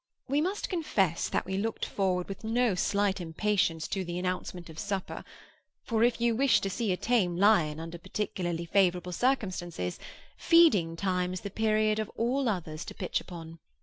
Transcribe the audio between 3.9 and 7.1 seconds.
the announcement of supper; for if you wish to see a